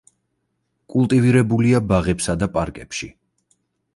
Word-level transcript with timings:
კულტივირებულია 0.93 1.81
ბაღებსა 1.91 2.37
და 2.45 2.49
პარკებში. 2.57 3.13